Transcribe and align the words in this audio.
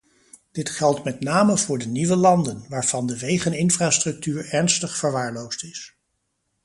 Dit 0.51 0.69
geldt 0.69 1.03
met 1.03 1.19
name 1.19 1.57
voor 1.57 1.77
de 1.77 1.87
nieuwe 1.87 2.15
landen, 2.15 2.65
waarvan 2.69 3.07
de 3.07 3.19
wegeninfrastructuur 3.19 4.45
ernstig 4.49 4.97
verwaarloosd 4.97 5.63
is. 5.63 5.97